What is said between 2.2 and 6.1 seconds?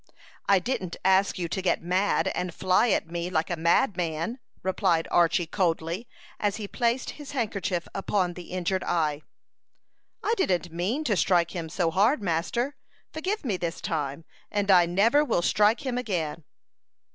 and fly at me like a madman," replied Archy, coldly,